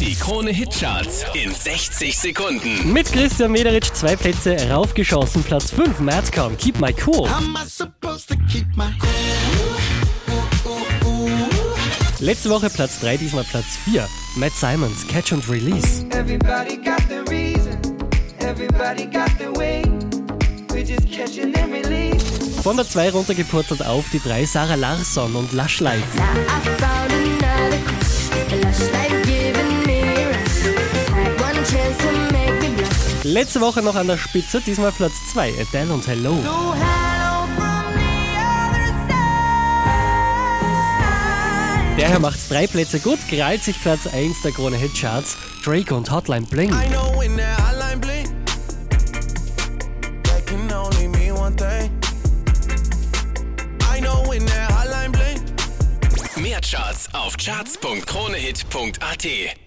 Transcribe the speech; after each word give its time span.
Die 0.00 0.14
Krone 0.14 0.50
Hitcharts 0.50 1.24
in 1.34 1.54
60 1.54 2.16
Sekunden. 2.18 2.92
Mit 2.92 3.10
Christian 3.12 3.50
Mederitsch 3.52 3.92
zwei 3.92 4.14
Plätze 4.16 4.56
raufgeschossen. 4.70 5.42
Platz 5.42 5.70
5, 5.70 6.00
Madcom, 6.00 6.56
Keep 6.58 6.80
My 6.80 6.94
Cool. 7.04 7.26
am 7.28 7.56
I 7.56 7.66
supposed 7.68 8.28
to 8.28 8.34
keep 8.50 8.66
my 8.76 8.92
Letzte 12.20 12.50
Woche 12.50 12.68
Platz 12.70 12.98
3, 13.00 13.16
diesmal 13.18 13.44
Platz 13.44 13.76
4. 13.84 14.06
Matt 14.36 14.52
Simons, 14.52 15.06
Catch 15.06 15.32
and 15.32 15.48
Release. 15.48 16.04
Everybody 16.10 16.76
got 16.76 17.00
the 17.08 17.22
reason, 17.30 17.78
everybody 18.40 19.06
got 19.06 19.30
the 19.38 19.50
way. 19.58 19.82
We're 20.70 20.84
just 20.84 21.10
catching 21.10 21.54
and 21.56 21.72
release. 21.72 22.22
Von 22.62 22.76
der 22.76 22.88
2 22.88 23.10
runtergepurzelt 23.10 23.84
auf 23.86 24.04
die 24.12 24.20
3, 24.20 24.44
Sarah 24.44 24.74
Larsson 24.74 25.34
und 25.36 25.52
Lush 25.52 25.80
Life. 25.80 26.04
Letzte 33.26 33.60
Woche 33.60 33.82
noch 33.82 33.96
an 33.96 34.06
der 34.06 34.18
Spitze, 34.18 34.60
diesmal 34.60 34.92
Platz 34.92 35.14
2, 35.32 35.54
Adele 35.60 35.92
und 35.92 36.06
Hello. 36.06 36.30
So 36.30 36.74
hello 36.74 37.48
from 37.56 37.92
the 37.92 38.38
other 38.38 38.86
side. 39.08 39.16
Der 41.98 42.08
hier 42.08 42.20
macht 42.20 42.38
drei 42.48 42.68
Plätze 42.68 43.00
gut, 43.00 43.18
krallt 43.28 43.64
sich 43.64 43.82
Platz 43.82 44.06
1 44.06 44.42
der 44.42 44.52
Krone 44.52 44.76
Hit 44.76 44.94
Charts, 44.94 45.36
Drake 45.64 45.92
und 45.92 46.08
Hotline 46.08 46.46
Bling. 46.46 46.70
I 46.70 46.88
know 46.88 47.18
when 47.18 47.36
that 47.36 47.58
hotline 47.58 48.00
bling, 48.00 48.32
hotline 54.70 55.10
bling. 55.10 55.42
Mehr 56.36 56.60
Charts 56.60 57.12
auf 57.12 57.36
charts.kronehit.at. 57.36 59.65